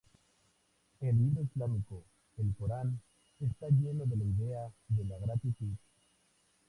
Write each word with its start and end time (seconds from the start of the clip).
El 0.99 1.15
libro 1.15 1.43
islámico, 1.43 2.03
el 2.39 2.55
Corán, 2.57 2.99
está 3.39 3.67
lleno 3.69 4.03
de 4.07 4.17
la 4.17 4.23
idea 4.23 4.71
de 4.87 5.05
la 5.05 5.19
gratitud. 5.19 5.75